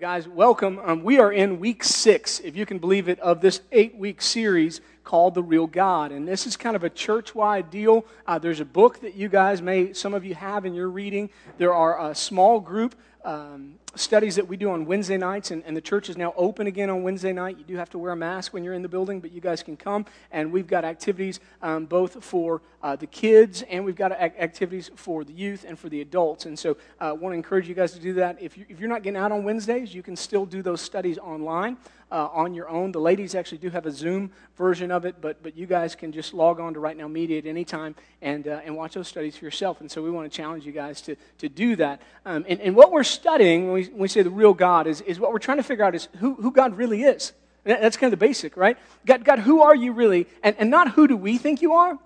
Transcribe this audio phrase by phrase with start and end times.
[0.00, 0.80] guys, welcome.
[0.82, 4.22] Um, we are in week six, if you can believe it, of this eight week
[4.22, 6.12] series called The Real God.
[6.12, 8.04] And this is kind of a church wide deal.
[8.26, 11.30] Uh, there's a book that you guys may, some of you have in your reading.
[11.58, 15.76] There are a small group um, studies that we do on Wednesday nights, and, and,
[15.76, 17.58] the church is now open again on Wednesday night.
[17.58, 19.62] You do have to wear a mask when you're in the building, but you guys
[19.62, 20.06] can come.
[20.30, 25.24] And we've got activities um, both for uh, the kids, and we've got activities for
[25.24, 26.46] the youth and for the adults.
[26.46, 28.40] And so I uh, want to encourage you guys to do that.
[28.40, 31.18] If, you, if you're not getting out on Wednesdays, you can still do those studies
[31.18, 31.76] online
[32.10, 32.92] uh, on your own.
[32.92, 36.12] The ladies actually do have a Zoom version of it, but, but you guys can
[36.12, 39.08] just log on to Right Now Media at any time and, uh, and watch those
[39.08, 39.80] studies for yourself.
[39.80, 42.02] And so we want to challenge you guys to, to do that.
[42.24, 45.00] Um, and, and what we're studying when we, when we say the real God is,
[45.02, 47.32] is what we're trying to figure out is who, who God really is.
[47.64, 48.78] That's kind of the basic, right?
[49.04, 50.26] God, God who are you really?
[50.42, 51.98] And, and not who do we think you are,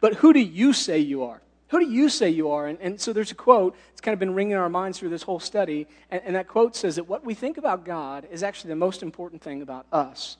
[0.00, 1.42] but who do you say you are?
[1.70, 2.66] Who do you say you are?
[2.66, 5.10] And, and so there's a quote, it's kind of been ringing in our minds through
[5.10, 5.86] this whole study.
[6.10, 9.04] And, and that quote says that what we think about God is actually the most
[9.04, 10.36] important thing about us.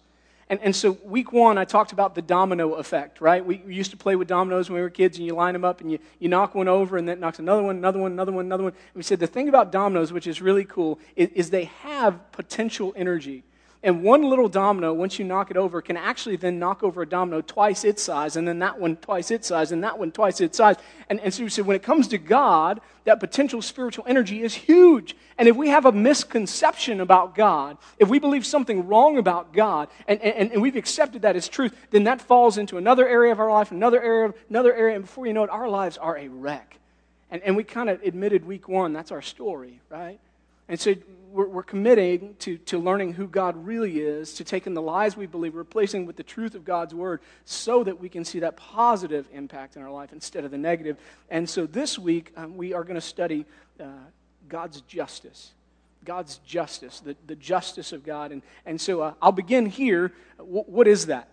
[0.49, 3.47] And, and so, week one, I talked about the domino effect, right?
[3.47, 5.81] We, used to play with dominoes when we were kids, and you line them up
[5.81, 8.33] and you, you knock one over, and then it knocks another one, another one, another
[8.33, 8.73] one, another one.
[8.73, 12.33] And we said the thing about dominoes, which is really cool, is, is they have
[12.33, 13.45] potential energy.
[13.83, 17.09] And one little domino, once you knock it over, can actually then knock over a
[17.09, 20.43] domino twice its size, and then that one twice its size, and that one twice
[20.43, 20.77] its size.
[21.09, 24.53] And, and so you said, when it comes to God, that potential spiritual energy is
[24.53, 25.17] huge.
[25.39, 29.89] And if we have a misconception about God, if we believe something wrong about God,
[30.07, 33.41] and, and, and we've accepted that as truth, then that falls into another area of
[33.41, 36.29] our life, another area, another area, and before you know it, our lives are a
[36.29, 36.77] wreck.
[37.31, 40.21] And, and we kind of admitted week one, that's our story, right?
[40.71, 40.95] And so
[41.33, 45.27] we're, we're committing to, to learning who God really is, to taking the lies we
[45.27, 49.27] believe, replacing with the truth of God's word, so that we can see that positive
[49.33, 50.97] impact in our life instead of the negative.
[51.29, 53.47] And so this week, um, we are going to study
[53.81, 53.87] uh,
[54.49, 55.51] God's justice.
[56.05, 58.31] God's justice, the, the justice of God.
[58.31, 60.13] And, and so uh, I'll begin here.
[60.39, 61.29] W- what is that?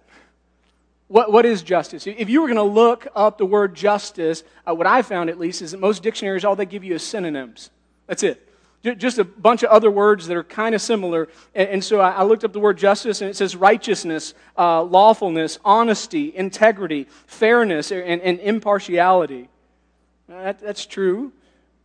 [1.10, 2.08] What, what is justice?
[2.08, 5.38] If you were going to look up the word justice, uh, what I found at
[5.38, 7.70] least is that most dictionaries, all they give you is synonyms.
[8.08, 8.47] That's it
[8.84, 11.28] just a bunch of other words that are kind of similar.
[11.56, 16.36] And, so I looked up the word justice, and it says righteousness, uh, lawfulness, honesty,
[16.36, 19.50] integrity, fairness, and, and impartiality.
[20.30, 21.32] That, that's true.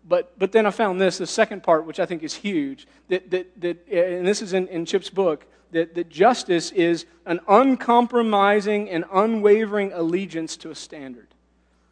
[0.08, 3.30] But, but then I found this, the second part, which I think is huge, that,
[3.30, 8.90] that, that and this is in, in Chip's book, that, that justice is an uncompromising
[8.90, 11.28] and unwavering allegiance to a standard.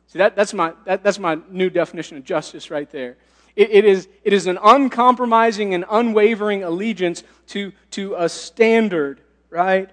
[0.08, 3.16] See, that, that's, my, that, that's my new definition of justice right there.
[3.60, 9.90] It, it, is, it is an uncompromising and unwavering allegiance to, to a standard, right?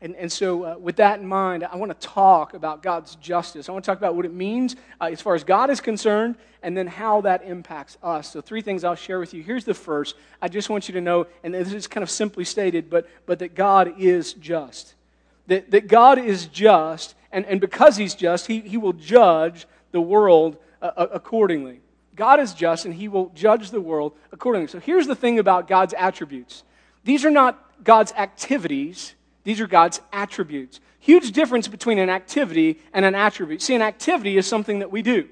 [0.00, 3.68] And, and so, uh, with that in mind, I want to talk about God's justice.
[3.68, 6.36] I want to talk about what it means uh, as far as God is concerned,
[6.62, 8.32] and then how that impacts us.
[8.32, 9.42] So, three things I'll share with you.
[9.42, 10.14] Here's the first.
[10.40, 13.40] I just want you to know, and this is kind of simply stated, but, but
[13.40, 14.94] that God is just.
[15.48, 20.00] That, that God is just, and, and because He's just, He, he will judge the
[20.00, 21.82] world uh, accordingly.
[22.14, 24.68] God is just and he will judge the world accordingly.
[24.68, 26.64] So here's the thing about God's attributes
[27.04, 29.14] these are not God's activities,
[29.44, 30.80] these are God's attributes.
[31.00, 33.60] Huge difference between an activity and an attribute.
[33.60, 35.28] See, an activity is something that we do.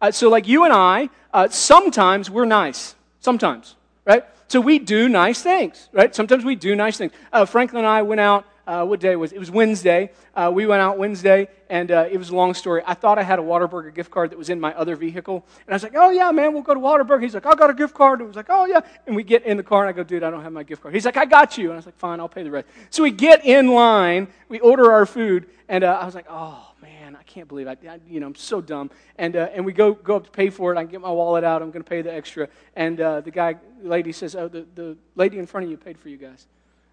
[0.00, 2.94] Uh, so, like you and I, uh, sometimes we're nice.
[3.20, 3.74] Sometimes,
[4.04, 4.24] right?
[4.48, 6.14] So we do nice things, right?
[6.14, 7.12] Sometimes we do nice things.
[7.32, 9.36] Uh, Franklin and I went out uh, what day was it?
[9.36, 10.10] It was Wednesday.
[10.34, 12.82] Uh, we went out Wednesday, and uh, it was a long story.
[12.86, 15.44] I thought I had a Whataburger gift card that was in my other vehicle.
[15.66, 17.70] And I was like, oh, yeah, man, we'll go to Whataburger." He's like, I got
[17.70, 18.20] a gift card.
[18.20, 18.80] I was like, oh, yeah.
[19.06, 20.82] And we get in the car, and I go, dude, I don't have my gift
[20.82, 20.94] card.
[20.94, 21.64] He's like, I got you.
[21.64, 22.68] And I was like, fine, I'll pay the rest.
[22.90, 26.72] So we get in line, we order our food, and uh, I was like, oh,
[26.82, 28.90] man, I can't believe I, I you know, I'm so dumb.
[29.18, 30.78] And, uh, and we go, go up to pay for it.
[30.78, 31.62] I get my wallet out.
[31.62, 32.48] I'm going to pay the extra.
[32.76, 35.98] And uh, the guy, lady says, oh, the, the lady in front of you paid
[35.98, 36.46] for you guys.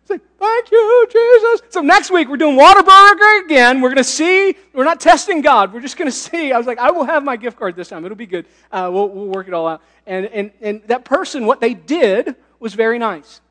[0.05, 1.61] Say, thank you, Jesus.
[1.69, 3.81] So next week we're doing Whataburger again.
[3.81, 4.55] We're going to see.
[4.73, 5.73] We're not testing God.
[5.73, 6.51] We're just going to see.
[6.51, 8.03] I was like, I will have my gift card this time.
[8.05, 8.45] It'll be good.
[8.71, 9.81] Uh, we'll, we'll work it all out.
[10.05, 13.41] And, and, and that person, what they did was very nice.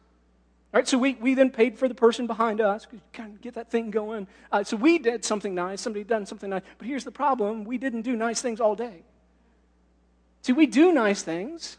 [0.72, 3.54] All right, so we, we then paid for the person behind us kind of get
[3.54, 4.28] that thing going.
[4.53, 5.80] Uh, so we did something nice.
[5.80, 6.63] Somebody done something nice.
[6.78, 9.03] But here's the problem: we didn't do nice things all day.
[10.42, 11.77] See, we do nice things,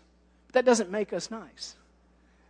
[0.47, 1.75] but that doesn't make us nice.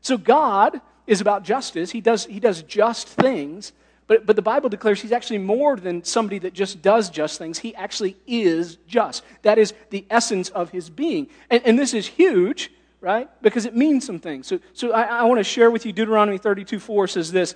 [0.01, 1.91] So God is about justice.
[1.91, 3.73] He does, he does just things.
[4.07, 7.59] But, but the Bible declares he's actually more than somebody that just does just things.
[7.59, 9.23] He actually is just.
[9.43, 11.27] That is the essence of his being.
[11.49, 13.29] And, and this is huge, right?
[13.41, 14.47] Because it means some things.
[14.47, 17.55] So, so I, I want to share with you Deuteronomy 32 4 says this.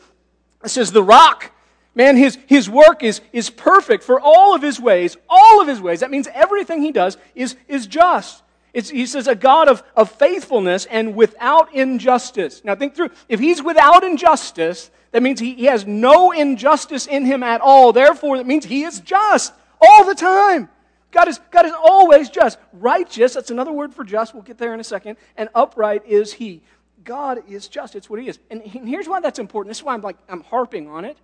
[0.63, 1.51] It says, The rock,
[1.94, 5.18] man, his, his work is, is perfect for all of his ways.
[5.27, 6.00] All of his ways.
[6.00, 8.44] That means everything he does is, is just.
[8.75, 12.62] It's, he says, a God of, of faithfulness and without injustice.
[12.66, 13.12] Now, think through.
[13.30, 17.94] If he's without injustice, that means he, he has no injustice in him at all.
[17.94, 20.68] Therefore, that means he is just all the time.
[21.12, 22.60] God is, God is always just.
[22.74, 24.33] Righteous, that's another word for just.
[24.33, 25.16] We'll get there in a second.
[25.38, 26.62] And upright is he.
[27.06, 27.95] God is just.
[27.95, 28.39] It's what he is.
[28.51, 29.69] And here's why that's important.
[29.69, 31.16] This is why I'm like, I'm harping on it.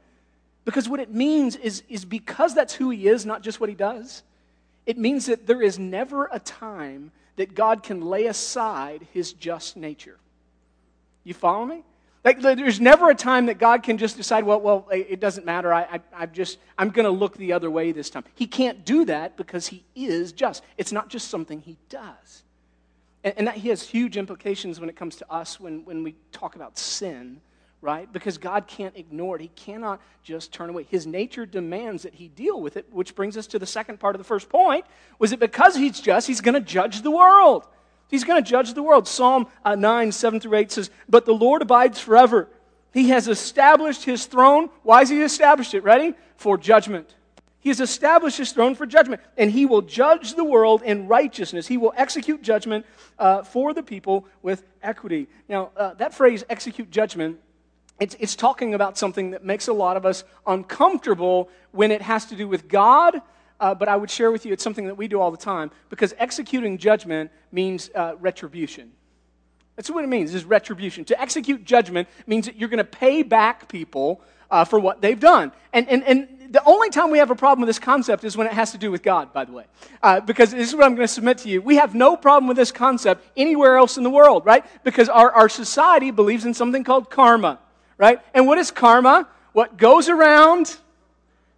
[0.63, 3.75] Because what it means is, is because that's who he is, not just what he
[3.75, 4.23] does,
[4.85, 9.77] it means that there is never a time that God can lay aside his just
[9.77, 10.17] nature.
[11.23, 11.83] You follow me?
[12.23, 15.73] Like, there's never a time that God can just decide, well, well, it doesn't matter.
[15.73, 18.25] I, I, I'm just, I'm going to look the other way this time.
[18.35, 20.63] He can't do that because he is just.
[20.77, 22.43] It's not just something he does.
[23.23, 26.15] And, and that he has huge implications when it comes to us when, when we
[26.31, 27.41] talk about sin
[27.81, 28.11] right?
[28.11, 29.41] Because God can't ignore it.
[29.41, 30.85] He cannot just turn away.
[30.89, 34.15] His nature demands that he deal with it, which brings us to the second part
[34.15, 34.85] of the first point.
[35.17, 37.65] Was it because he's just, he's going to judge the world?
[38.07, 39.07] He's going to judge the world.
[39.07, 42.49] Psalm uh, 9, 7 through 8 says, But the Lord abides forever.
[42.93, 44.69] He has established his throne.
[44.83, 45.83] Why has he established it?
[45.83, 46.13] Ready?
[46.35, 47.15] For judgment.
[47.61, 51.67] He has established his throne for judgment, and he will judge the world in righteousness.
[51.67, 52.85] He will execute judgment
[53.19, 55.27] uh, for the people with equity.
[55.47, 57.39] Now, uh, that phrase, execute judgment,
[58.01, 62.25] it's, it's talking about something that makes a lot of us uncomfortable when it has
[62.25, 63.21] to do with God,
[63.59, 65.69] uh, but I would share with you it's something that we do all the time
[65.89, 68.91] because executing judgment means uh, retribution.
[69.75, 71.05] That's what it means, is retribution.
[71.05, 75.19] To execute judgment means that you're going to pay back people uh, for what they've
[75.19, 75.51] done.
[75.71, 78.47] And, and, and the only time we have a problem with this concept is when
[78.47, 79.65] it has to do with God, by the way.
[80.01, 81.61] Uh, because this is what I'm going to submit to you.
[81.61, 84.65] We have no problem with this concept anywhere else in the world, right?
[84.83, 87.59] Because our, our society believes in something called karma
[88.01, 88.19] right?
[88.33, 89.29] And what is karma?
[89.53, 90.75] What goes around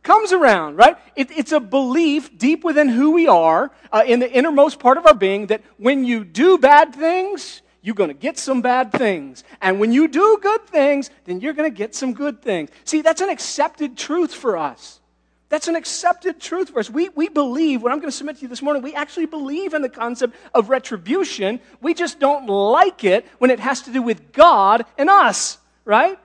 [0.03, 0.97] comes around, right?
[1.15, 5.07] It, it's a belief deep within who we are, uh, in the innermost part of
[5.07, 9.45] our being, that when you do bad things, you're going to get some bad things.
[9.61, 12.69] And when you do good things, then you're going to get some good things.
[12.83, 14.99] See, that's an accepted truth for us.
[15.47, 16.89] That's an accepted truth for us.
[16.89, 19.73] We, we believe, what I'm going to submit to you this morning, we actually believe
[19.73, 21.61] in the concept of retribution.
[21.79, 26.17] We just don't like it when it has to do with God and us, right?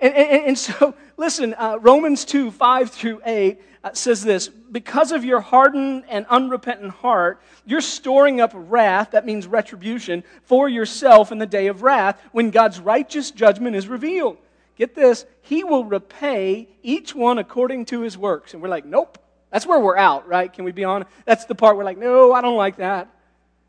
[0.00, 5.12] And, and, and so, listen, uh, Romans 2 5 through 8 uh, says this Because
[5.12, 11.32] of your hardened and unrepentant heart, you're storing up wrath, that means retribution, for yourself
[11.32, 14.38] in the day of wrath when God's righteous judgment is revealed.
[14.76, 18.52] Get this, He will repay each one according to his works.
[18.52, 19.18] And we're like, nope.
[19.50, 20.52] That's where we're out, right?
[20.52, 21.10] Can we be honest?
[21.24, 23.08] That's the part we're like, no, I don't like that.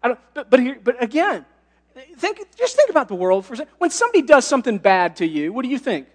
[0.01, 1.45] I don't, but, but, here, but again,
[2.17, 3.73] think, just think about the world for a second.
[3.77, 6.07] When somebody does something bad to you, what do you think?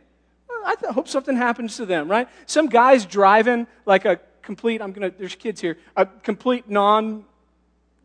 [0.64, 2.28] I hope something happens to them, right?
[2.46, 7.24] Some guy's driving like a complete, I'm going to, there's kids here, a complete non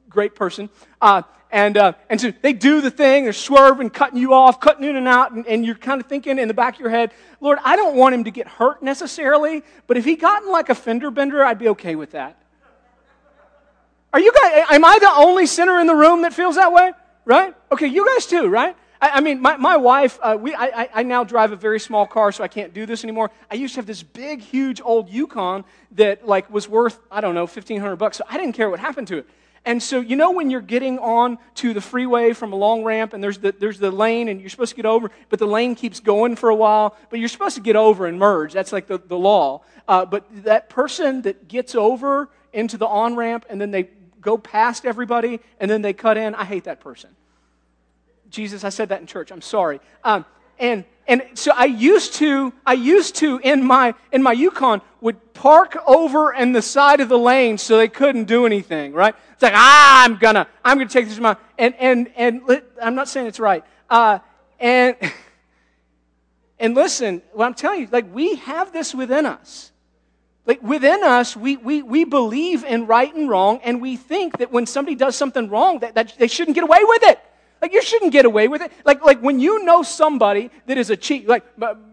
[0.09, 0.69] great person.
[1.01, 4.83] Uh, and, uh, and so they do the thing, they're swerving, cutting you off, cutting
[4.83, 7.12] in and out, and, and, you're kind of thinking in the back of your head,
[7.39, 10.69] Lord, I don't want him to get hurt necessarily, but if he got in like
[10.69, 12.38] a fender bender, I'd be okay with that.
[14.13, 16.92] Are you guys, am I the only sinner in the room that feels that way?
[17.24, 17.53] Right?
[17.71, 18.75] Okay, you guys too, right?
[19.01, 22.05] I, I mean, my, my wife, uh, we, I, I now drive a very small
[22.05, 23.31] car, so I can't do this anymore.
[23.51, 27.35] I used to have this big, huge old Yukon that like was worth, I don't
[27.35, 28.17] know, 1500 bucks.
[28.17, 29.29] So I didn't care what happened to it.
[29.65, 33.11] And so, you know, when you're getting on to the freeway from a long ramp
[33.13, 35.75] and there's the, there's the lane and you're supposed to get over, but the lane
[35.75, 38.53] keeps going for a while, but you're supposed to get over and merge.
[38.53, 39.63] That's like the, the law.
[39.86, 43.89] Uh, but that person that gets over into the on ramp and then they
[44.22, 47.10] go past everybody and then they cut in, I hate that person.
[48.29, 49.31] Jesus, I said that in church.
[49.31, 49.79] I'm sorry.
[50.03, 50.25] Um,
[50.60, 55.34] and and so I used to I used to in my in my Yukon would
[55.34, 58.93] park over in the side of the lane so they couldn't do anything.
[58.93, 59.15] Right?
[59.34, 62.41] It's like ah, I'm gonna I'm gonna take this my and and and
[62.81, 63.63] I'm not saying it's right.
[63.89, 64.19] Uh,
[64.60, 64.96] and
[66.60, 69.72] and listen, what I'm telling you, like we have this within us.
[70.48, 74.50] Like within us, we, we, we believe in right and wrong, and we think that
[74.50, 77.19] when somebody does something wrong, that, that they shouldn't get away with it.
[77.61, 78.71] Like, you shouldn't get away with it.
[78.85, 81.43] Like, like when you know somebody that is a cheat, like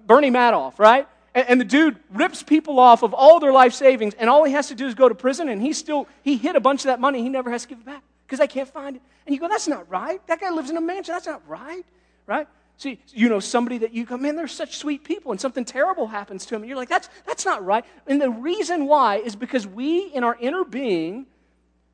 [0.06, 1.08] Bernie Madoff, right?
[1.34, 4.52] And, and, the dude rips people off of all their life savings, and all he
[4.52, 6.86] has to do is go to prison, and he still, he hid a bunch of
[6.86, 7.22] that money.
[7.22, 9.02] He never has to give it back because they can't find it.
[9.26, 10.24] And you go, that's not right.
[10.26, 11.12] That guy lives in a mansion.
[11.12, 11.84] That's not right,
[12.26, 12.46] right?
[12.76, 16.06] See, you know, somebody that you go, man, they're such sweet people, and something terrible
[16.06, 17.84] happens to them, and you're like, that's, that's not right.
[18.06, 21.26] And the reason why is because we, in our inner being,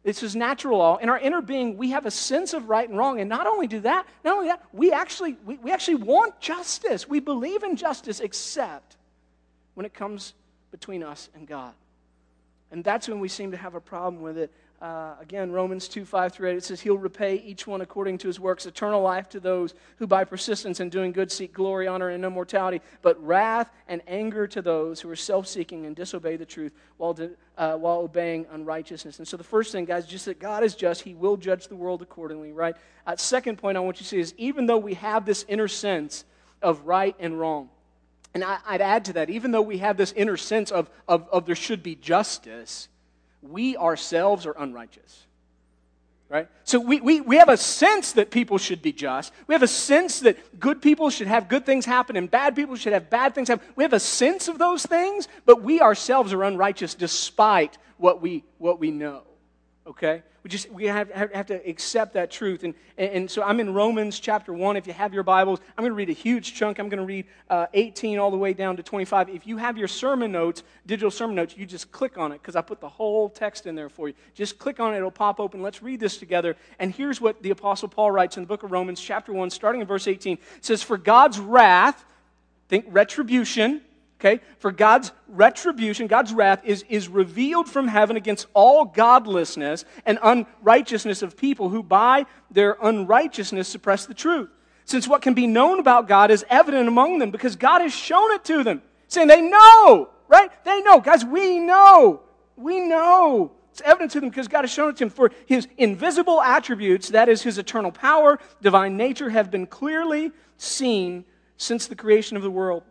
[0.02, 0.97] this is natural law.
[0.97, 3.21] In our inner being, we have a sense of right and wrong.
[3.21, 7.07] And not only do that, not only that, we actually, we, we actually want justice.
[7.07, 8.97] We believe in justice, except
[9.75, 10.33] when it comes
[10.71, 11.75] between us and God.
[12.71, 14.50] And that's when we seem to have a problem with it.
[14.80, 18.28] Uh, again, Romans 2 5 through 8, it says, He'll repay each one according to
[18.28, 22.08] his works, eternal life to those who by persistence in doing good seek glory, honor,
[22.08, 26.46] and immortality, but wrath and anger to those who are self seeking and disobey the
[26.46, 29.18] truth while, de, uh, while obeying unrighteousness.
[29.18, 31.76] And so the first thing, guys, just that God is just, He will judge the
[31.76, 32.75] world accordingly, right?
[33.06, 35.68] Uh, second point I want you to see is even though we have this inner
[35.68, 36.25] sense
[36.62, 37.68] of right and wrong,
[38.32, 41.28] and I, would add to that, even though we have this inner sense of, of,
[41.30, 42.88] of there should be justice,
[43.42, 45.26] we ourselves are unrighteous.
[46.28, 46.47] Right?
[46.62, 49.32] So we, we, we have a sense that people should be just.
[49.49, 52.76] We have a sense that good people should have good things happen and bad people
[52.76, 53.66] should have bad things happen.
[53.75, 58.44] We have a sense of those things, but we ourselves are unrighteous despite what we,
[58.59, 59.23] what we know.
[59.90, 60.23] Okay?
[60.44, 62.62] We just we have, have to accept that truth.
[62.62, 64.76] And, and so I'm in Romans chapter 1.
[64.76, 66.78] If you have your Bibles, I'm going to read a huge chunk.
[66.78, 69.28] I'm going to read uh, 18 all the way down to 25.
[69.28, 72.54] If you have your sermon notes, digital sermon notes, you just click on it because
[72.54, 74.14] I put the whole text in there for you.
[74.35, 75.61] Just click on it, it'll pop open.
[75.61, 76.56] Let's read this together.
[76.78, 79.80] And here's what the Apostle Paul writes in the book of Romans, chapter 1, starting
[79.80, 80.38] in verse 18.
[80.56, 82.04] It says, For God's wrath,
[82.68, 83.82] think retribution,
[84.20, 84.42] Okay?
[84.58, 91.22] For God's retribution, God's wrath is, is revealed from heaven against all godlessness and unrighteousness
[91.22, 94.50] of people who by their unrighteousness suppress the truth.
[94.84, 98.32] Since what can be known about God is evident among them because God has shown
[98.32, 98.82] it to them.
[99.08, 100.50] Saying they know, right?
[100.64, 101.00] They know.
[101.00, 102.20] Guys, we know.
[102.56, 103.52] We know.
[103.72, 105.10] It's evident to them because God has shown it to them.
[105.10, 111.24] For his invisible attributes, that is his eternal power, divine nature, have been clearly seen
[111.56, 112.82] since the creation of the world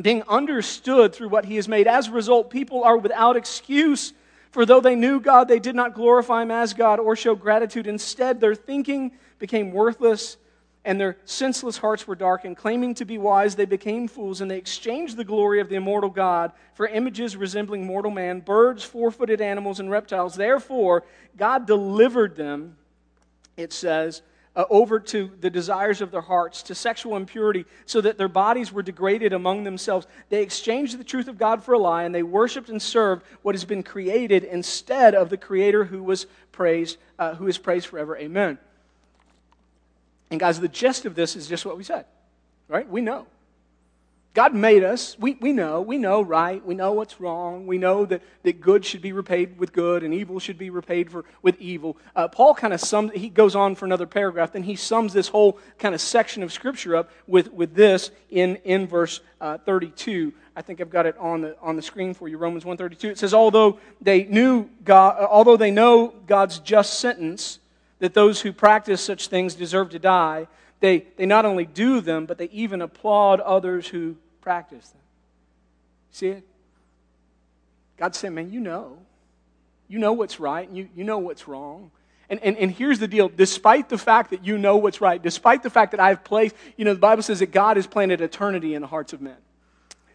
[0.00, 1.86] being understood through what he has made.
[1.86, 4.12] As a result, people are without excuse.
[4.50, 7.86] For though they knew God, they did not glorify him as God or show gratitude.
[7.86, 10.36] Instead, their thinking became worthless
[10.86, 12.56] and their senseless hearts were darkened.
[12.56, 16.08] Claiming to be wise, they became fools, and they exchanged the glory of the immortal
[16.08, 20.36] God for images resembling mortal man, birds, four footed animals, and reptiles.
[20.36, 21.02] Therefore,
[21.36, 22.76] God delivered them,
[23.56, 24.22] it says,
[24.56, 28.72] uh, over to the desires of their hearts, to sexual impurity, so that their bodies
[28.72, 30.06] were degraded among themselves.
[30.30, 33.54] They exchanged the truth of God for a lie, and they worshiped and served what
[33.54, 38.16] has been created instead of the Creator who was praised, uh, who is praised forever.
[38.16, 38.58] Amen.
[40.30, 42.06] And guys, the gist of this is just what we said,
[42.68, 42.88] right?
[42.88, 43.26] We know.
[44.36, 45.18] God made us.
[45.18, 45.80] We, we know.
[45.80, 46.62] We know right.
[46.62, 47.66] We know what's wrong.
[47.66, 51.10] We know that, that good should be repaid with good and evil should be repaid
[51.10, 51.96] for, with evil.
[52.14, 55.28] Uh, Paul kind of sums, he goes on for another paragraph, then he sums this
[55.28, 60.34] whole kind of section of Scripture up with, with this in, in verse uh, 32.
[60.54, 63.04] I think I've got it on the, on the screen for you, Romans 1.32.
[63.04, 67.58] It says, although they knew God, uh, although they know God's just sentence,
[68.00, 70.46] that those who practice such things deserve to die,
[70.80, 74.16] they, they not only do them, but they even applaud others who
[74.46, 75.00] practice them.
[76.12, 76.44] See it?
[77.96, 78.98] God's saying, man, you know.
[79.88, 81.90] You know what's right, and you, you know what's wrong.
[82.30, 85.64] And, and, and here's the deal despite the fact that you know what's right, despite
[85.64, 88.74] the fact that I've placed, you know, the Bible says that God has planted eternity
[88.74, 89.36] in the hearts of men.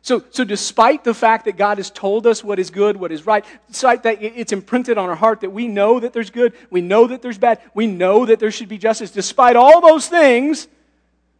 [0.02, 3.26] So, so despite the fact that God has told us what is good, what is
[3.26, 6.80] right, despite that it's imprinted on our heart that we know that there's good, we
[6.80, 10.70] know that there's bad, we know that there should be justice, despite all those things,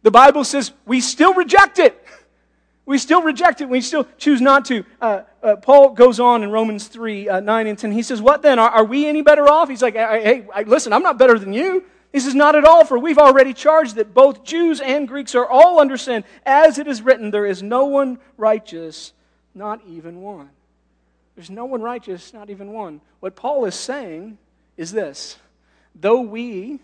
[0.02, 1.98] the Bible says we still reject it.
[2.84, 3.68] We still reject it.
[3.68, 4.84] We still choose not to.
[5.00, 7.92] Uh, uh, Paul goes on in Romans 3 uh, 9 and 10.
[7.92, 8.58] He says, What then?
[8.58, 9.68] Are, are we any better off?
[9.68, 11.84] He's like, Hey, listen, I'm not better than you.
[12.12, 15.46] He says, Not at all, for we've already charged that both Jews and Greeks are
[15.46, 16.24] all under sin.
[16.44, 19.12] As it is written, there is no one righteous,
[19.54, 20.50] not even one.
[21.36, 23.00] There's no one righteous, not even one.
[23.20, 24.38] What Paul is saying
[24.76, 25.38] is this
[25.94, 26.80] though we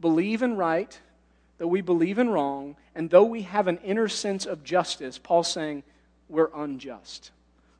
[0.00, 0.98] believe in right,
[1.58, 5.52] though we believe in wrong, and though we have an inner sense of justice, Paul's
[5.52, 5.82] saying
[6.28, 7.30] we're unjust.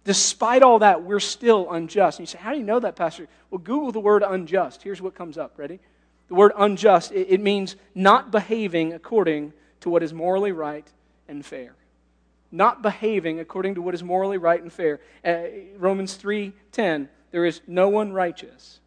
[0.05, 2.19] Despite all that, we're still unjust.
[2.19, 3.27] And you say, How do you know that, Pastor?
[3.51, 4.83] Well, Google the word unjust.
[4.83, 5.55] Here's what comes up.
[5.57, 5.81] Ready?
[6.29, 10.87] The word unjust, it, it means not behaving according to what is morally right
[11.29, 11.75] and fair.
[12.53, 15.01] Not behaving according to what is morally right and fair.
[15.25, 15.45] Uh,
[15.77, 18.81] Romans 3:10, there is no one righteous.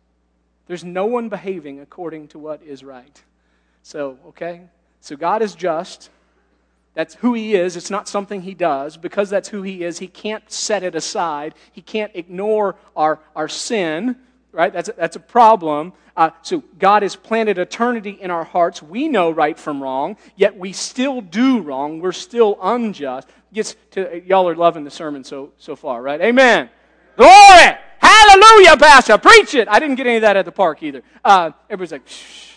[0.67, 3.23] There's no one behaving according to what is right.
[3.81, 4.61] So, okay?
[5.01, 6.11] So God is just.
[6.93, 7.75] That's who He is.
[7.75, 8.97] It's not something He does.
[8.97, 11.55] Because that's who He is, He can't set it aside.
[11.71, 14.15] He can't ignore our, our sin,
[14.51, 14.73] right?
[14.73, 15.93] That's a, that's a problem.
[16.19, 18.83] Uh, so God has planted eternity in our hearts.
[18.83, 22.01] We know right from wrong, yet we still do wrong.
[22.01, 23.29] We're still unjust.
[23.53, 26.19] Gets to y'all are loving the sermon so so far, right?
[26.19, 26.69] Amen.
[27.15, 29.67] Glory, hallelujah, Pastor, preach it.
[29.69, 31.03] I didn't get any of that at the park either.
[31.23, 32.51] Uh, everybody's like, shh.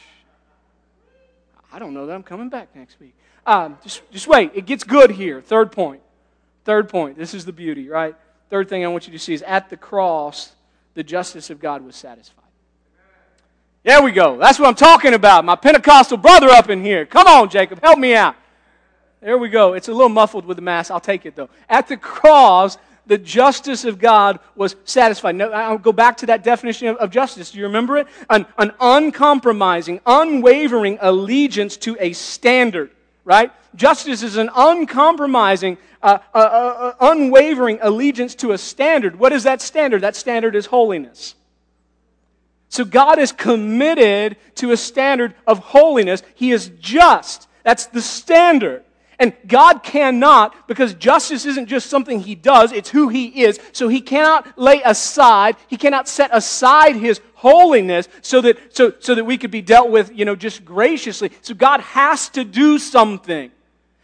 [1.73, 3.15] I don't know that I'm coming back next week.
[3.47, 4.53] Um, just, just wait.
[4.55, 5.41] It gets good here.
[5.41, 6.03] Third point.
[6.65, 7.19] Third point.
[7.19, 8.15] This is the beauty, right?
[8.51, 10.53] Third thing I want you to see is at the cross,
[10.95, 12.39] the justice of God was satisfied.
[13.83, 14.37] There we go.
[14.39, 15.45] That's what I'm talking about.
[15.45, 17.05] My Pentecostal brother up in here.
[17.05, 18.37] Come on, Jacob, help me out.
[19.21, 19.73] There we go.
[19.73, 20.91] It's a little muffled with the mask.
[20.91, 21.49] I'll take it though.
[21.69, 25.35] At the cross, the justice of God was satisfied.
[25.35, 27.51] Now, I'll go back to that definition of, of justice.
[27.51, 28.07] Do you remember it?
[28.31, 32.91] An, an uncompromising, unwavering allegiance to a standard,
[33.25, 33.53] right?
[33.75, 39.19] Justice is an uncompromising, uh, uh, uh, unwavering allegiance to a standard.
[39.19, 40.03] What is that standard?
[40.03, 41.35] That standard is holiness.
[42.69, 46.23] So God is committed to a standard of holiness.
[46.35, 47.47] He is just.
[47.65, 48.85] That's the standard.
[49.23, 53.61] And God cannot, because justice isn't just something He does, it's who He is.
[53.71, 59.15] So He cannot lay aside, He cannot set aside His holiness so that, so, so
[59.15, 61.31] that we could be dealt with, you know, just graciously.
[61.41, 63.53] So God has to do something.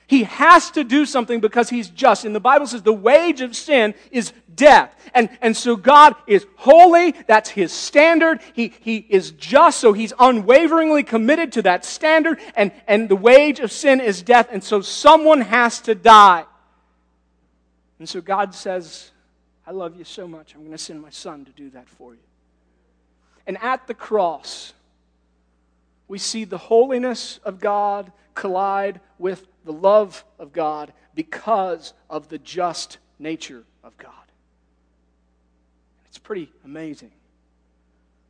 [0.09, 2.25] He has to do something because he's just.
[2.25, 4.91] And the Bible says the wage of sin is death.
[5.15, 7.13] And, and so God is holy.
[7.27, 8.41] That's his standard.
[8.55, 9.81] He, he is just.
[9.81, 12.41] So he's unwaveringly committed to that standard.
[12.57, 14.49] And, and the wage of sin is death.
[14.51, 16.47] And so someone has to die.
[17.99, 19.11] And so God says,
[19.67, 20.55] I love you so much.
[20.55, 22.21] I'm going to send my son to do that for you.
[23.47, 24.73] And at the cross,
[26.09, 32.39] we see the holiness of God collide with the love of God because of the
[32.39, 34.13] just nature of God.
[36.07, 37.11] It's pretty amazing.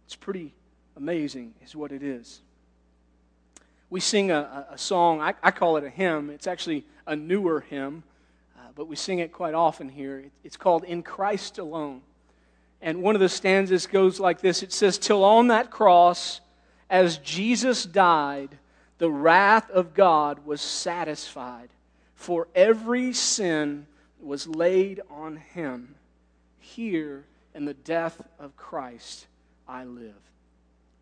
[0.04, 0.52] It's pretty
[0.96, 2.40] amazing, is what it is.
[3.88, 6.28] We sing a, a song, I, I, call it a hymn.
[6.28, 8.02] It's actually a newer hymn,
[8.56, 10.18] uh, but we sing it quite often here.
[10.18, 12.00] It, it's called In Christ Alone.
[12.82, 16.40] And one of the stanzas goes like this It says, Till on that cross,
[16.90, 18.58] as Jesus died,
[18.98, 21.70] the wrath of God was satisfied,
[22.14, 23.86] for every sin
[24.20, 25.94] was laid on him.
[26.58, 27.24] Here
[27.54, 29.26] in the death of Christ
[29.66, 30.14] I live.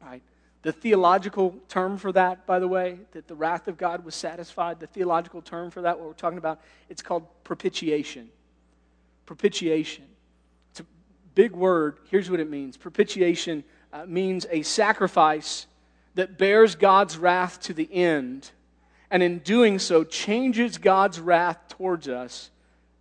[0.01, 0.23] Right?
[0.63, 4.81] The theological term for that, by the way, that the wrath of God was satisfied,
[4.81, 8.29] the theological term for that, what we're talking about, it's called propitiation.
[9.25, 10.05] Propitiation.
[10.71, 10.87] It's a
[11.35, 11.99] big word.
[12.11, 15.67] Here's what it means propitiation uh, means a sacrifice
[16.17, 18.51] that bears God's wrath to the end,
[19.11, 22.51] and in doing so, changes God's wrath towards us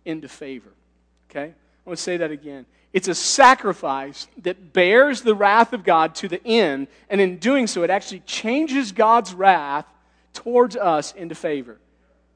[0.04, 0.70] into favor.
[1.28, 1.46] Okay?
[1.46, 2.64] I want to say that again.
[2.92, 7.66] It's a sacrifice that bears the wrath of God to the end, and in doing
[7.66, 9.86] so, it actually changes God's wrath
[10.32, 11.78] towards us into favor.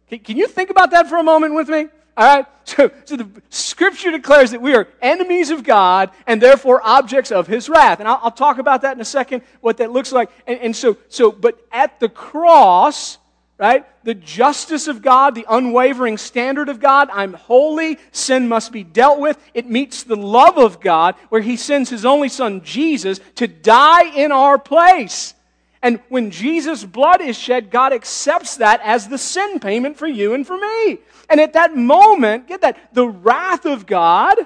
[0.09, 1.87] Can you think about that for a moment with me?
[2.21, 2.47] All right?
[2.71, 7.49] So, so the scripture declares that we are enemies of God and therefore objects of
[7.49, 7.99] his wrath.
[7.99, 10.31] And I'll, I'll talk about that in a second, what that looks like.
[10.47, 13.19] And, and so, so, but at the cross,
[13.59, 13.85] right?
[14.05, 17.09] The justice of God, the unwavering standard of God.
[17.13, 17.99] I'm holy.
[18.13, 19.37] Sin must be dealt with.
[19.53, 24.15] It meets the love of God, where He sends His only Son, Jesus, to die
[24.15, 25.35] in our place.
[25.83, 30.35] And when Jesus' blood is shed, God accepts that as the sin payment for you
[30.35, 30.99] and for me.
[31.31, 34.37] And at that moment, get that, the wrath of God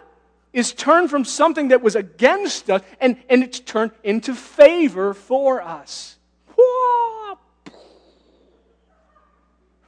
[0.53, 5.63] is turned from something that was against us and, and it's turned into favor for
[5.63, 6.19] us.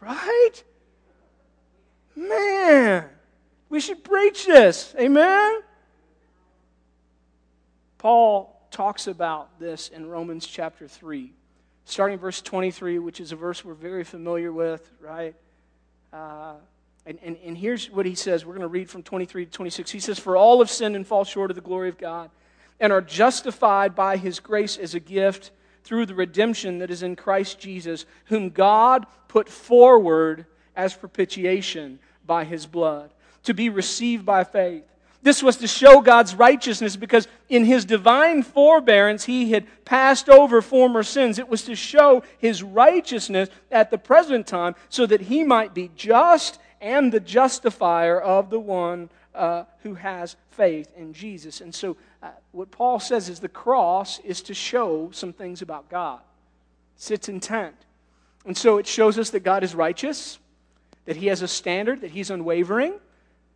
[0.00, 0.62] Right?
[2.14, 3.04] Man,
[3.68, 4.94] we should preach this.
[4.98, 5.60] Amen?
[7.98, 11.32] Paul talks about this in Romans chapter 3,
[11.84, 15.34] starting verse 23, which is a verse we're very familiar with, right?
[16.12, 16.54] Uh,
[17.06, 18.44] and, and, and here's what he says.
[18.44, 19.90] We're going to read from 23 to 26.
[19.90, 22.30] He says, For all have sinned and fall short of the glory of God,
[22.80, 25.52] and are justified by his grace as a gift
[25.84, 32.44] through the redemption that is in Christ Jesus, whom God put forward as propitiation by
[32.44, 33.10] his blood,
[33.44, 34.82] to be received by faith.
[35.22, 40.62] This was to show God's righteousness because in his divine forbearance he had passed over
[40.62, 41.38] former sins.
[41.38, 45.90] It was to show his righteousness at the present time so that he might be
[45.96, 51.60] just and the justifier of the one uh, who has faith in Jesus.
[51.60, 55.90] And so, uh, what Paul says is the cross is to show some things about
[55.90, 56.20] God.
[56.94, 57.74] It's its intent.
[58.44, 60.38] And so, it shows us that God is righteous,
[61.06, 62.94] that He has a standard, that He's unwavering,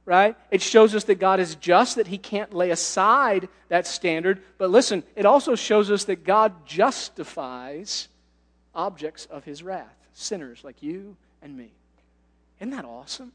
[0.05, 0.37] right?
[0.51, 4.43] It shows us that God is just, that He can't lay aside that standard.
[4.59, 8.09] But listen, it also shows us that God justifies
[8.75, 11.71] objects of His wrath, sinners like you and me.
[12.61, 13.33] Isn't that awesome?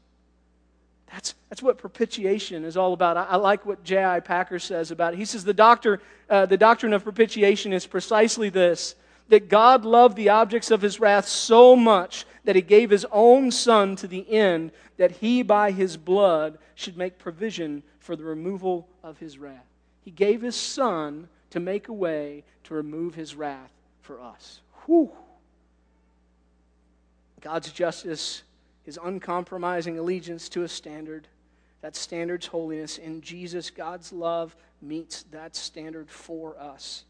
[1.12, 3.16] That's, that's what propitiation is all about.
[3.16, 4.20] I, I like what J.I.
[4.20, 5.18] Packer says about it.
[5.18, 8.94] He says the, doctor, uh, the doctrine of propitiation is precisely this
[9.28, 13.50] that God loved the objects of his wrath so much that he gave his own
[13.50, 18.86] son to the end that he, by his blood, should make provision for the removal
[19.02, 19.66] of his wrath.
[20.04, 24.60] He gave his son to make a way to remove his wrath for us.
[24.84, 25.10] Whew.
[27.40, 28.42] God's justice,
[28.86, 31.26] his uncompromising allegiance to a standard,
[31.82, 32.98] that standard's holiness.
[32.98, 37.04] In Jesus, God's love meets that standard for us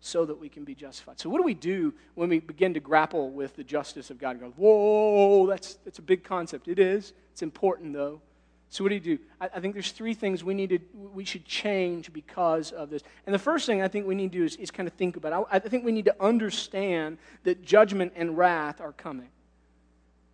[0.00, 1.20] so that we can be justified.
[1.20, 4.30] So, what do we do when we begin to grapple with the justice of God
[4.30, 6.66] and go, whoa, that's, that's a big concept?
[6.66, 7.12] It is.
[7.32, 8.22] It's important, though.
[8.70, 9.18] So, what do you do?
[9.38, 10.78] I, I think there's three things we need to,
[11.12, 13.02] we should change because of this.
[13.26, 15.16] And the first thing I think we need to do is, is kind of think
[15.16, 19.28] about I, I think we need to understand that judgment and wrath are coming.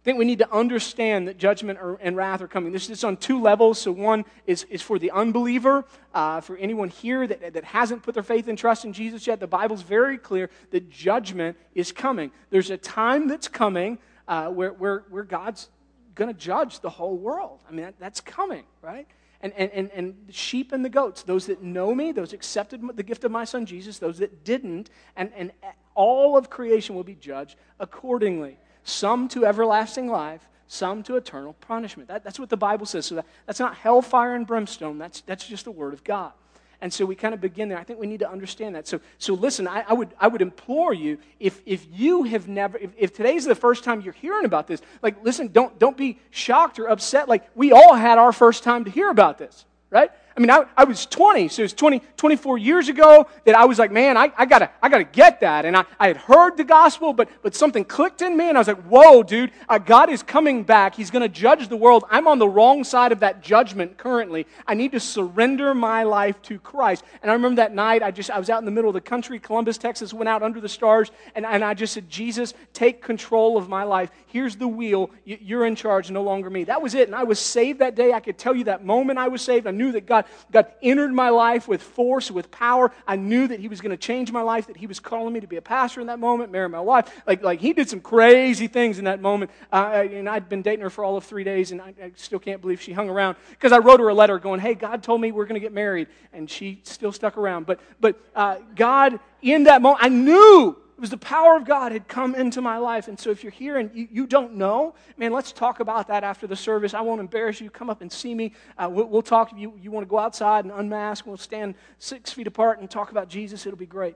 [0.03, 2.73] I think we need to understand that judgment and wrath are coming.
[2.73, 3.81] This is on two levels.
[3.81, 8.15] So, one is, is for the unbeliever, uh, for anyone here that, that hasn't put
[8.15, 9.39] their faith and trust in Jesus yet.
[9.39, 12.33] The Bible's very clear that judgment is coming.
[12.51, 15.69] There's a time that's coming uh, where, where, where God's
[16.17, 17.61] going to judge the whole world.
[17.69, 19.07] I mean, that, that's coming, right?
[19.41, 22.83] And, and, and, and the sheep and the goats, those that know me, those accepted
[22.97, 25.53] the gift of my son Jesus, those that didn't, and, and
[25.95, 32.09] all of creation will be judged accordingly some to everlasting life, some to eternal punishment.
[32.09, 33.07] That, that's what the Bible says.
[33.07, 36.33] So that, that's not hellfire and brimstone, that's, that's just the Word of God.
[36.81, 37.79] And so we kind of begin there.
[37.79, 38.89] I think we need to understand that.
[38.89, 42.77] So, so listen, I, I, would, I would implore you, if, if you have never,
[42.77, 46.19] if, if today's the first time you're hearing about this, like, listen, don't, don't be
[46.31, 47.29] shocked or upset.
[47.29, 50.11] Like, we all had our first time to hear about this, right?
[50.37, 53.65] I mean, I, I was 20, so it was 20, 24 years ago that I
[53.65, 55.65] was like, man, I, I, gotta, I gotta get that.
[55.65, 58.61] And I, I had heard the gospel, but, but something clicked in me, and I
[58.61, 60.95] was like, whoa, dude, uh, God is coming back.
[60.95, 62.05] He's gonna judge the world.
[62.11, 64.47] I'm on the wrong side of that judgment currently.
[64.67, 67.05] I need to surrender my life to Christ.
[67.23, 69.01] And I remember that night, I just, I was out in the middle of the
[69.01, 73.03] country, Columbus, Texas, went out under the stars, and, and I just said, Jesus, take
[73.03, 74.11] control of my life.
[74.27, 75.11] Here's the wheel.
[75.25, 76.65] You're in charge, no longer me.
[76.65, 77.09] That was it.
[77.09, 78.13] And I was saved that day.
[78.13, 79.67] I could tell you that moment I was saved.
[79.67, 82.91] I knew that God God, entered my life with force, with power.
[83.07, 85.41] I knew that He was going to change my life, that He was calling me
[85.41, 87.23] to be a pastor in that moment, marry my wife.
[87.27, 89.51] Like, like He did some crazy things in that moment.
[89.73, 92.39] Uh, and I'd been dating her for all of three days, and I, I still
[92.39, 95.21] can't believe she hung around because I wrote her a letter going, Hey, God told
[95.21, 96.09] me we're going to get married.
[96.33, 97.67] And she still stuck around.
[97.67, 102.07] But, but uh, God, in that moment, I knew was the power of God had
[102.07, 103.09] come into my life.
[103.09, 106.23] And so if you're here and you, you don't know, man, let's talk about that
[106.23, 106.95] after the service.
[106.95, 107.71] I won't embarrass you.
[107.71, 108.53] Come up and see me.
[108.79, 109.51] Uh, we'll, we'll, talk.
[109.51, 112.89] If you, you want to go outside and unmask, we'll stand six feet apart and
[112.89, 113.67] talk about Jesus.
[113.67, 114.15] It'll be great.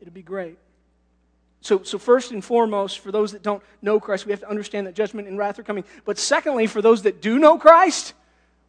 [0.00, 0.56] It'll be great.
[1.62, 4.86] So, so first and foremost, for those that don't know Christ, we have to understand
[4.86, 5.82] that judgment and wrath are coming.
[6.04, 8.14] But secondly, for those that do know Christ,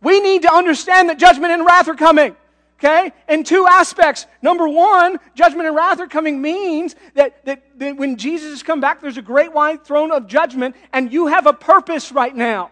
[0.02, 2.36] we need to understand that judgment and wrath are coming.
[2.80, 3.12] Okay?
[3.28, 4.26] In two aspects.
[4.42, 8.80] Number one, judgment and wrath are coming means that, that, that when Jesus has come
[8.80, 12.72] back, there's a great white throne of judgment, and you have a purpose right now.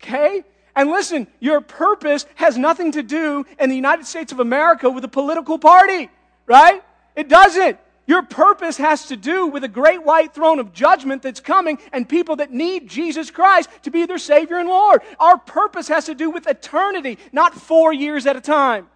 [0.00, 0.44] Okay?
[0.76, 5.04] And listen, your purpose has nothing to do in the United States of America with
[5.04, 6.10] a political party,
[6.46, 6.82] right?
[7.16, 7.78] It doesn't.
[8.06, 12.08] Your purpose has to do with a great white throne of judgment that's coming and
[12.08, 15.00] people that need Jesus Christ to be their Savior and Lord.
[15.18, 18.88] Our purpose has to do with eternity, not four years at a time.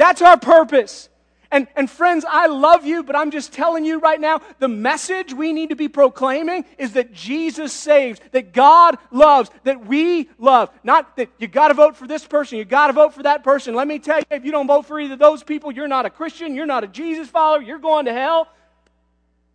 [0.00, 1.10] That's our purpose.
[1.50, 5.34] And, and friends, I love you, but I'm just telling you right now the message
[5.34, 10.70] we need to be proclaiming is that Jesus saves, that God loves, that we love.
[10.82, 13.44] Not that you got to vote for this person, you got to vote for that
[13.44, 13.74] person.
[13.74, 16.06] Let me tell you, if you don't vote for either of those people, you're not
[16.06, 18.48] a Christian, you're not a Jesus follower, you're going to hell.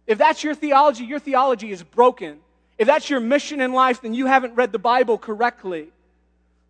[0.05, 2.37] If that's your theology, your theology is broken.
[2.77, 5.87] If that's your mission in life, then you haven't read the Bible correctly.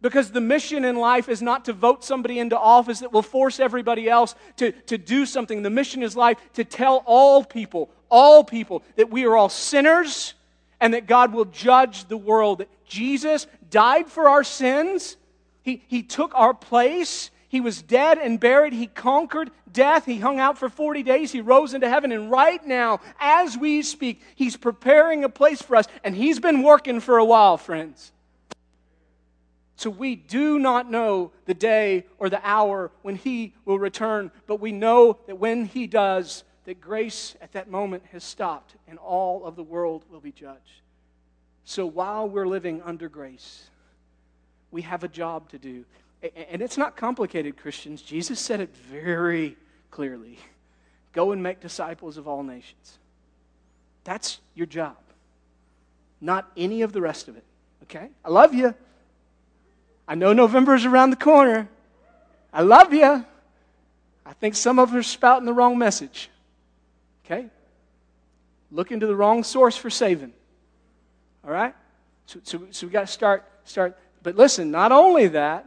[0.06, 3.60] Because the mission in life is not to vote somebody into office that will force
[3.60, 5.64] everybody else to, to do something.
[5.64, 10.36] The mission is life to tell all people, all people, that we are all sinners
[10.80, 12.60] and that God will judge the world.
[12.60, 15.18] That Jesus died for our sins,
[15.64, 17.32] He, he took our place.
[17.50, 18.74] He was dead and buried.
[18.74, 20.06] He conquered death.
[20.06, 21.32] He hung out for 40 days.
[21.32, 22.12] He rose into heaven.
[22.12, 25.88] And right now, as we speak, He's preparing a place for us.
[26.04, 28.12] And He's been working for a while, friends.
[29.76, 34.62] So we do not know the day or the hour when he will return, but
[34.62, 39.46] we know that when he does, that grace at that moment has stopped and all
[39.46, 40.82] of the world will be judged.
[41.64, 43.70] So while we're living under grace,
[44.72, 45.86] we have a job to do.
[46.50, 48.02] And it's not complicated, Christians.
[48.02, 49.58] Jesus said it very
[49.92, 50.40] clearly
[51.14, 53.00] go and make disciples of all nations.
[54.04, 54.98] That's your job,
[56.20, 57.44] not any of the rest of it.
[57.84, 58.10] Okay?
[58.24, 58.76] I love you.
[60.08, 61.68] I know November's around the corner.
[62.54, 63.26] I love you.
[64.26, 66.30] I think some of us are spouting the wrong message.
[67.26, 67.48] Okay?
[68.72, 70.34] Looking to the wrong source for saving.
[71.44, 71.74] All right?
[72.26, 73.98] So, so, so we got to start, start.
[74.24, 75.66] But listen, not only that,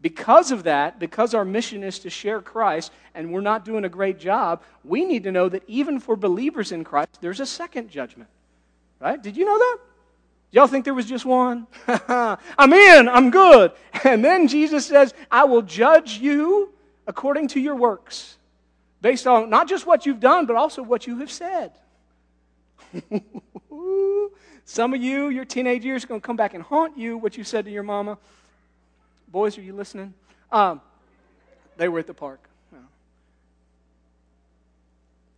[0.00, 3.88] Because of that, because our mission is to share Christ and we're not doing a
[3.88, 7.90] great job, we need to know that even for believers in Christ, there's a second
[7.90, 8.30] judgment.
[9.00, 9.20] Right?
[9.20, 9.78] Did you know that?
[10.50, 11.66] Y'all think there was just one?
[11.86, 13.72] I'm in, I'm good.
[14.04, 16.72] And then Jesus says, I will judge you
[17.06, 18.38] according to your works,
[19.00, 21.72] based on not just what you've done, but also what you have said.
[24.64, 27.36] Some of you, your teenage years, are going to come back and haunt you what
[27.36, 28.18] you said to your mama.
[29.28, 30.14] Boys, are you listening?
[30.50, 30.80] Um,
[31.76, 32.47] they were at the park.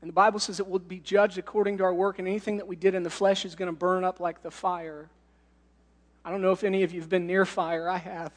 [0.02, 2.66] And the Bible says it will be judged according to our work, and anything that
[2.66, 5.08] we did in the flesh is going to burn up like the fire.
[6.24, 7.88] I don't know if any of you have been near fire.
[7.88, 8.32] I have.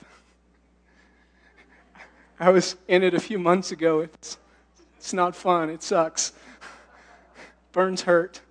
[2.39, 4.01] I was in it a few months ago.
[4.01, 4.37] It's,
[4.97, 6.33] it's not fun, it sucks.
[7.71, 8.41] Burns hurt.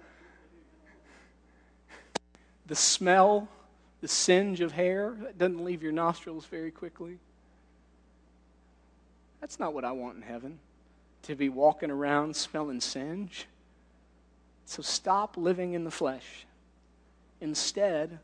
[2.67, 3.49] The smell,
[4.01, 7.19] the singe of hair, that doesn't leave your nostrils very quickly.
[9.41, 10.59] That's not what I want in heaven
[11.23, 13.47] to be walking around smelling singe.
[14.65, 16.47] So stop living in the flesh.
[17.41, 18.19] Instead,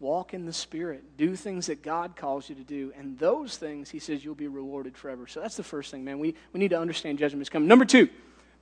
[0.00, 1.02] walk in the Spirit.
[1.16, 2.92] Do things that God calls you to do.
[2.96, 5.26] And those things, He says, you'll be rewarded forever.
[5.26, 6.18] So that's the first thing, man.
[6.18, 7.68] We, we need to understand judgment is coming.
[7.68, 8.08] Number two,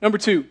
[0.01, 0.45] number two,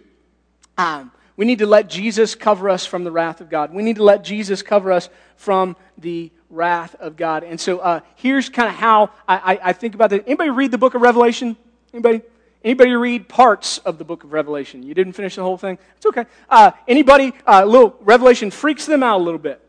[0.78, 3.72] um, we need to let Jesus cover us from the wrath of God.
[3.72, 7.44] We need to let Jesus cover us from the wrath of God.
[7.44, 10.24] And so uh, here's kind of how I, I, I think about that.
[10.26, 11.56] Anybody read the book of Revelation?
[11.92, 12.22] Anybody?
[12.66, 14.82] Anybody read parts of the book of Revelation?
[14.82, 15.78] You didn't finish the whole thing?
[15.98, 16.24] It's okay.
[16.50, 19.60] Uh, anybody, uh, little Revelation freaks them out a little bit.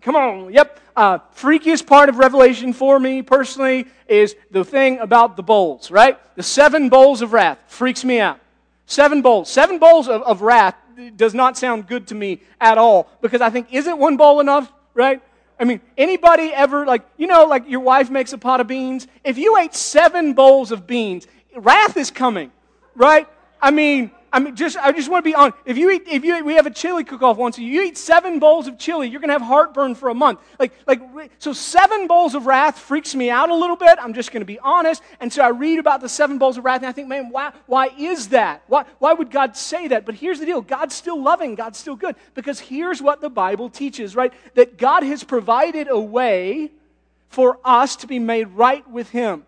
[0.00, 0.52] Come on.
[0.52, 0.80] Yep.
[0.96, 6.18] Uh, freakiest part of Revelation for me personally is the thing about the bowls, right?
[6.34, 8.40] The seven bowls of wrath freaks me out.
[8.86, 9.48] Seven bowls.
[9.48, 10.74] Seven bowls of, of wrath
[11.14, 14.72] does not sound good to me at all because I think, isn't one bowl enough,
[14.92, 15.22] right?
[15.60, 19.06] I mean, anybody ever, like, you know, like your wife makes a pot of beans?
[19.22, 22.52] If you ate seven bowls of beans, wrath is coming,
[22.94, 23.28] right?
[23.60, 25.52] I mean, I mean, just I just want to be on.
[25.64, 27.56] If you eat, if you we have a chili cook-off once.
[27.56, 30.40] You eat seven bowls of chili, you're gonna have heartburn for a month.
[30.58, 33.96] Like, like, so seven bowls of wrath freaks me out a little bit.
[34.00, 35.04] I'm just gonna be honest.
[35.20, 37.52] And so I read about the seven bowls of wrath, and I think, man, why,
[37.66, 38.64] why is that?
[38.66, 40.04] Why, why would God say that?
[40.04, 43.70] But here's the deal: God's still loving, God's still good, because here's what the Bible
[43.70, 44.32] teaches, right?
[44.54, 46.72] That God has provided a way
[47.28, 49.46] for us to be made right with Him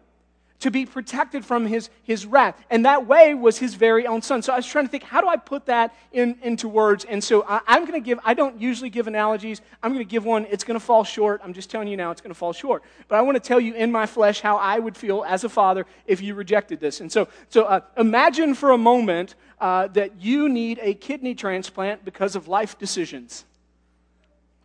[0.61, 2.57] to be protected from his, his wrath.
[2.71, 4.43] And that way was his very own son.
[4.43, 7.05] So I was trying to think, how do I put that in, into words?
[7.05, 9.61] And so I, am going to give, I don't usually give analogies.
[9.83, 10.47] I'm going to give one.
[10.47, 11.41] It's going to fall short.
[11.45, 12.83] I'm just telling you now, it's going to fall short.
[13.09, 15.49] But I want to tell you in my flesh how I would feel as a
[15.49, 17.01] father if you rejected this.
[17.01, 22.05] And so, so uh, imagine for a moment uh, that you need a kidney transplant
[22.05, 23.45] because of life decisions.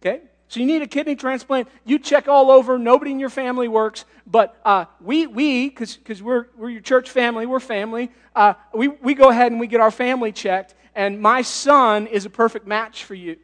[0.02, 0.22] Okay?
[0.52, 1.70] So you need a kidney transplant.
[1.86, 2.78] You check all over.
[2.78, 4.04] Nobody in your family works.
[4.28, 9.14] But uh, we, we, because we're, we're your church family, we're family, uh, we, we
[9.14, 10.76] go ahead and we get our family checked.
[10.94, 13.38] And my son is a perfect match for you.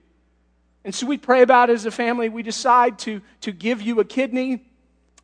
[0.84, 2.28] And so we pray about it as a family.
[2.28, 4.65] We decide to, to give you a kidney.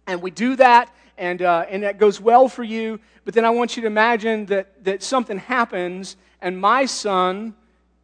[0.08, 0.90] And we do that.
[1.18, 3.02] And, uh, and that goes well for you.
[3.26, 7.56] But then I want you to imagine that, that something happens and my son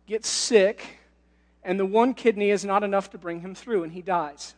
[0.05, 0.98] gets sick
[1.69, 4.55] and the one kidney is not enough to bring him through, and he dies.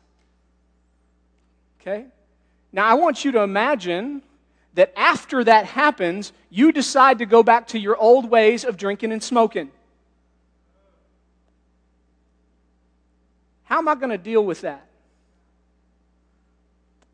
[1.81, 2.05] Okay?
[2.71, 4.21] Now, I want you to imagine
[4.75, 9.11] that after that happens, you decide to go back to your old ways of drinking
[9.11, 9.71] and smoking.
[13.63, 14.87] How am I going to deal with that?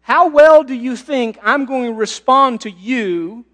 [0.01, 3.45] How well do you think I'm going to respond to you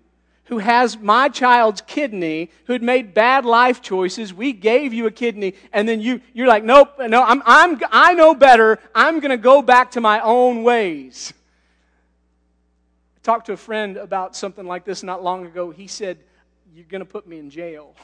[0.45, 4.33] who has my child's kidney, who'd made bad life choices.
[4.33, 8.13] We gave you a kidney, and then you, you're like, nope, no, I'm, I'm, I
[8.13, 8.79] know better.
[8.93, 11.33] I'm going to go back to my own ways.
[13.15, 15.71] I talked to a friend about something like this not long ago.
[15.71, 16.17] He said,
[16.75, 17.95] You're going to put me in jail.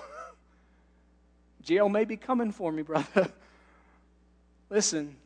[1.62, 3.30] jail may be coming for me, brother.
[4.70, 5.18] Listen,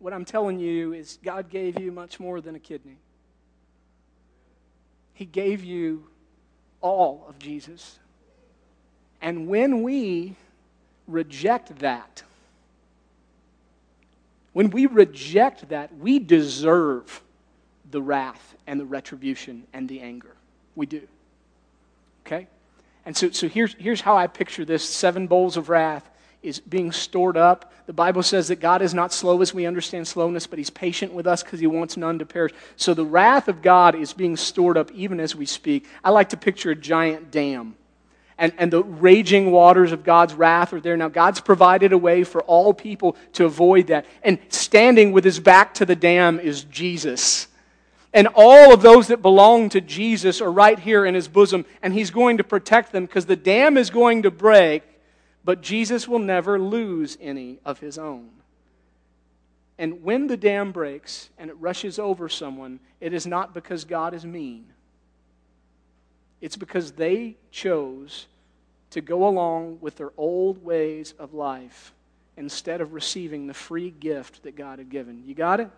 [0.00, 2.96] what I'm telling you is God gave you much more than a kidney.
[5.18, 6.04] He gave you
[6.80, 7.98] all of Jesus.
[9.20, 10.36] And when we
[11.08, 12.22] reject that,
[14.52, 17.20] when we reject that, we deserve
[17.90, 20.36] the wrath and the retribution and the anger.
[20.76, 21.02] We do.
[22.24, 22.46] Okay?
[23.04, 26.08] And so, so here's, here's how I picture this seven bowls of wrath
[26.42, 27.72] is being stored up.
[27.86, 31.12] The Bible says that God is not slow as we understand slowness, but He's patient
[31.12, 32.52] with us because He wants none to perish.
[32.76, 35.86] So the wrath of God is being stored up even as we speak.
[36.04, 37.74] I like to picture a giant dam.
[38.38, 40.96] And, and the raging waters of God's wrath are there.
[40.96, 44.06] Now, God's provided a way for all people to avoid that.
[44.22, 47.48] And standing with his back to the dam is Jesus.
[48.14, 51.92] And all of those that belong to Jesus are right here in his bosom, and
[51.92, 54.82] he's going to protect them because the dam is going to break,
[55.48, 58.28] but Jesus will never lose any of his own.
[59.78, 64.12] And when the dam breaks and it rushes over someone, it is not because God
[64.12, 64.66] is mean.
[66.42, 68.26] It's because they chose
[68.90, 71.94] to go along with their old ways of life
[72.36, 75.22] instead of receiving the free gift that God had given.
[75.24, 75.70] You got it?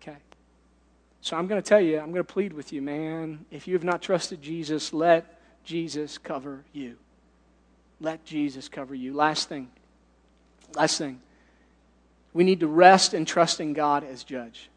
[0.00, 0.16] Okay.
[1.20, 3.44] So I'm going to tell you, I'm going to plead with you, man.
[3.50, 6.96] If you have not trusted Jesus, let Jesus cover you.
[8.00, 9.14] Let Jesus cover you.
[9.14, 9.70] Last thing.
[10.74, 11.20] Last thing.
[12.32, 14.68] We need to rest and trust in God as judge.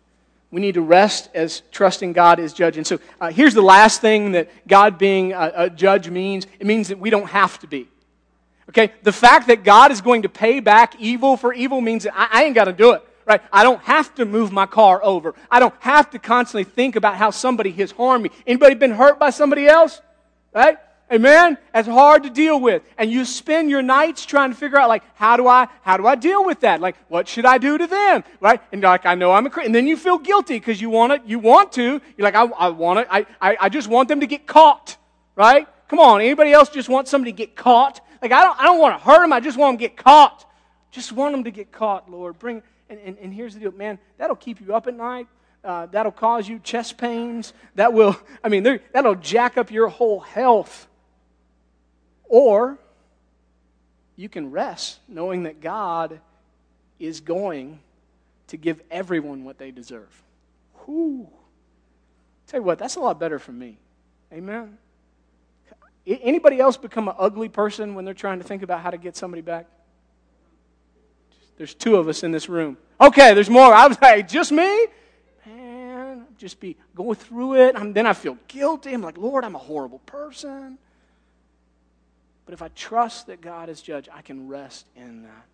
[0.51, 2.77] We need to rest as trusting God as judge.
[2.77, 6.65] And so uh, here's the last thing that God being a, a judge means it
[6.65, 7.87] means that we don't have to be.
[8.69, 8.93] Okay?
[9.03, 12.29] The fact that God is going to pay back evil for evil means that I,
[12.31, 13.03] I ain't got to do it.
[13.25, 13.41] Right?
[13.53, 15.35] I don't have to move my car over.
[15.51, 18.31] I don't have to constantly think about how somebody has harmed me.
[18.47, 20.01] Anybody been hurt by somebody else?
[20.51, 20.77] Right?
[21.11, 21.57] Amen?
[21.73, 22.83] That's hard to deal with.
[22.97, 26.05] And you spend your nights trying to figure out, like, how do I, how do
[26.05, 26.81] I deal with that?
[26.81, 28.23] Like, what should I do to them?
[28.39, 28.61] Right?
[28.71, 29.69] And like, I know I'm a Christian.
[29.69, 31.99] And then you feel guilty because you want it, you want to.
[32.15, 33.07] You're like, I, I want it.
[33.09, 34.97] I, I, I just want them to get caught.
[35.35, 35.67] Right?
[35.87, 36.21] Come on.
[36.21, 38.05] Anybody else just want somebody to get caught?
[38.21, 39.33] Like, I don't, I don't want to hurt them.
[39.33, 40.45] I just want them to get caught.
[40.91, 42.37] Just want them to get caught, Lord.
[42.37, 45.27] Bring, and, and, and here's the deal, man, that'll keep you up at night.
[45.63, 47.53] Uh, that'll cause you chest pains.
[47.75, 50.87] That will, I mean, that'll jack up your whole health.
[52.29, 52.77] Or
[54.15, 56.21] you can rest knowing that God
[56.99, 57.79] is going
[58.47, 60.23] to give everyone what they deserve.
[60.85, 61.27] Whew.
[62.47, 63.77] Tell you what, that's a lot better for me.
[64.31, 64.77] Amen.
[66.05, 69.15] Anybody else become an ugly person when they're trying to think about how to get
[69.15, 69.67] somebody back?
[71.57, 72.77] There's two of us in this room.
[73.01, 73.73] Okay, there's more.
[73.73, 74.87] I was like, just me?
[75.45, 77.75] Man, just be going through it.
[77.75, 78.93] And then I feel guilty.
[78.93, 80.77] I'm like, Lord, I'm a horrible person.
[82.49, 85.45] But if I trust that God is judge, I can rest in that.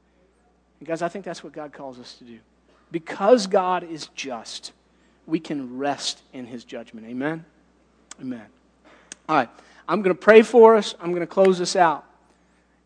[0.79, 2.39] And guys, I think that's what God calls us to do.
[2.89, 4.71] Because God is just,
[5.27, 7.05] we can rest in his judgment.
[7.07, 7.43] Amen?
[8.21, 8.45] Amen.
[9.27, 9.49] All right.
[9.89, 10.95] I'm going to pray for us.
[11.01, 12.05] I'm going to close this out.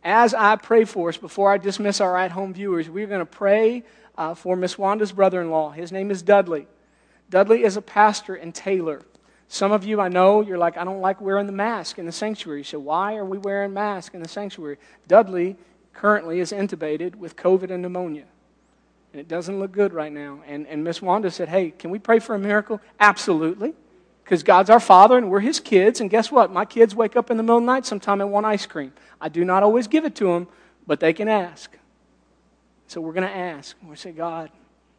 [0.03, 3.27] As I pray for us, before I dismiss our at home viewers, we're going to
[3.27, 3.83] pray
[4.17, 5.69] uh, for Miss Wanda's brother in law.
[5.69, 6.65] His name is Dudley.
[7.29, 9.03] Dudley is a pastor in Taylor.
[9.51, 12.11] Some of you, I know, you're like, I don't like wearing the mask in the
[12.11, 12.63] sanctuary.
[12.63, 14.77] So why are we wearing masks in the sanctuary?
[15.07, 15.57] Dudley
[15.91, 18.25] currently is intubated with COVID and pneumonia.
[19.11, 20.41] And it doesn't look good right now.
[20.45, 22.79] And, and Miss Wanda said, Hey, can we pray for a miracle?
[22.99, 23.73] Absolutely.
[24.23, 25.99] Because God's our Father and we're His kids.
[25.99, 26.51] And guess what?
[26.51, 28.93] My kids wake up in the middle of the night sometime and want ice cream.
[29.19, 30.47] I do not always give it to them,
[30.85, 31.75] but they can ask.
[32.85, 33.75] So we're going to ask.
[33.81, 34.51] We're going to say, God,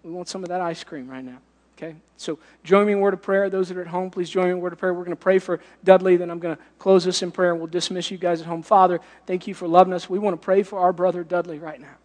[0.02, 1.38] we want some of that ice cream right now.
[1.80, 1.96] Okay?
[2.18, 3.48] So join me in word of prayer.
[3.48, 4.92] Those that are at home, please join me in word of prayer.
[4.92, 7.58] We're going to pray for Dudley, then I'm going to close this in prayer and
[7.58, 8.62] we'll dismiss you guys at home.
[8.62, 10.10] Father, thank you for loving us.
[10.10, 11.96] We want to pray for our brother Dudley right now.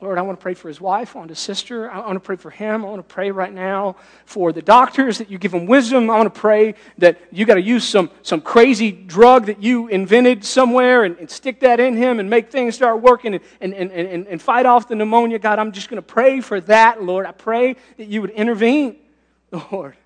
[0.00, 1.90] Lord, I want to pray for his wife, I want his sister.
[1.90, 2.84] I want to pray for him.
[2.84, 6.08] I want to pray right now for the doctors that you give them wisdom.
[6.08, 9.88] I want to pray that you got to use some, some crazy drug that you
[9.88, 13.74] invented somewhere and, and, stick that in him and make things start working and, and,
[13.74, 15.38] and, and, and fight off the pneumonia.
[15.40, 17.26] God, I'm just going to pray for that, Lord.
[17.26, 18.96] I pray that you would intervene,
[19.72, 19.96] Lord.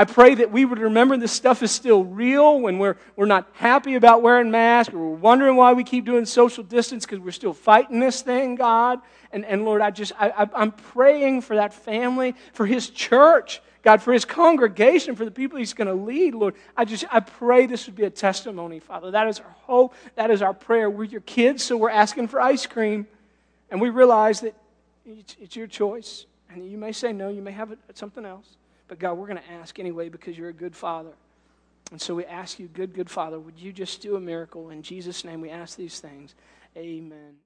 [0.00, 3.46] I pray that we would remember this stuff is still real when we're, we're not
[3.52, 7.32] happy about wearing masks or we're wondering why we keep doing social distance because we're
[7.32, 9.00] still fighting this thing, God.
[9.30, 14.00] And, and Lord, I just, I, I'm praying for that family, for his church, God,
[14.00, 16.54] for his congregation, for the people he's going to lead, Lord.
[16.78, 19.10] I just, I pray this would be a testimony, Father.
[19.10, 19.92] That is our hope.
[20.14, 20.88] That is our prayer.
[20.88, 23.06] We're your kids, so we're asking for ice cream.
[23.70, 24.54] And we realize that
[25.04, 26.24] it's, your choice.
[26.48, 28.56] And you may say no, you may have something else.
[28.90, 31.12] But God, we're going to ask anyway because you're a good father.
[31.92, 34.70] And so we ask you, good, good father, would you just do a miracle?
[34.70, 36.34] In Jesus' name we ask these things.
[36.76, 37.36] Amen.